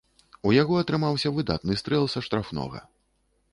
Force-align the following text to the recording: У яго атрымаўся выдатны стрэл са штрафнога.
У 0.51 0.53
яго 0.61 0.77
атрымаўся 0.83 1.33
выдатны 1.35 1.77
стрэл 1.83 2.11
са 2.17 2.25
штрафнога. 2.31 2.79